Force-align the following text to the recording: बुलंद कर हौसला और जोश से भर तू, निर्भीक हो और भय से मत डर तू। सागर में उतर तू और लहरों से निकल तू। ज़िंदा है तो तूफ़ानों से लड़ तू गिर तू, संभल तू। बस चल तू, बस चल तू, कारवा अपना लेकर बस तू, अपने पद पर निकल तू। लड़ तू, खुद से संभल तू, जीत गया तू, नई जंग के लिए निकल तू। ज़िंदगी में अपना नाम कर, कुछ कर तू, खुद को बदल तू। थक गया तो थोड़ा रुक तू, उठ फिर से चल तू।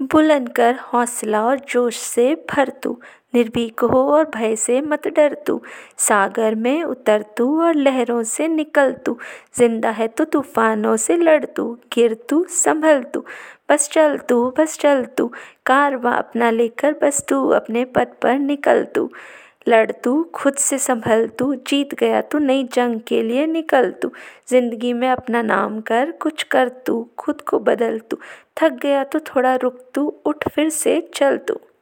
बुलंद 0.00 0.48
कर 0.48 0.76
हौसला 0.92 1.42
और 1.44 1.58
जोश 1.58 1.96
से 1.96 2.34
भर 2.50 2.68
तू, 2.82 2.98
निर्भीक 3.34 3.80
हो 3.80 4.02
और 4.12 4.24
भय 4.24 4.54
से 4.56 4.80
मत 4.80 5.08
डर 5.08 5.34
तू। 5.46 5.60
सागर 5.98 6.54
में 6.54 6.82
उतर 6.82 7.24
तू 7.36 7.60
और 7.62 7.74
लहरों 7.74 8.22
से 8.22 8.48
निकल 8.48 8.92
तू। 8.92 9.16
ज़िंदा 9.58 9.90
है 9.90 10.08
तो 10.08 10.24
तूफ़ानों 10.24 10.96
से 10.96 11.16
लड़ 11.16 11.44
तू 11.44 11.72
गिर 11.94 12.14
तू, 12.28 12.44
संभल 12.44 13.02
तू। 13.02 13.24
बस 13.70 13.88
चल 13.88 14.16
तू, 14.18 14.50
बस 14.58 14.78
चल 14.78 15.04
तू, 15.04 15.30
कारवा 15.66 16.12
अपना 16.12 16.50
लेकर 16.50 16.94
बस 17.02 17.24
तू, 17.28 17.48
अपने 17.48 17.84
पद 17.84 18.12
पर 18.22 18.38
निकल 18.38 18.84
तू। 18.84 19.10
लड़ 19.68 19.90
तू, 19.90 20.22
खुद 20.34 20.54
से 20.54 20.78
संभल 20.78 21.26
तू, 21.28 21.54
जीत 21.54 21.94
गया 21.94 22.20
तू, 22.20 22.38
नई 22.38 22.64
जंग 22.64 23.00
के 23.00 23.22
लिए 23.22 23.46
निकल 23.46 23.90
तू। 23.90 24.10
ज़िंदगी 24.48 24.92
में 24.92 25.08
अपना 25.08 25.42
नाम 25.42 25.80
कर, 25.80 26.10
कुछ 26.10 26.42
कर 26.42 26.68
तू, 26.68 27.10
खुद 27.18 27.40
को 27.40 27.58
बदल 27.58 27.98
तू। 27.98 28.18
थक 28.60 28.72
गया 28.72 29.04
तो 29.04 29.20
थोड़ा 29.20 29.54
रुक 29.54 29.80
तू, 29.94 30.06
उठ 30.26 30.48
फिर 30.48 30.68
से 30.68 31.10
चल 31.14 31.36
तू। 31.36 31.60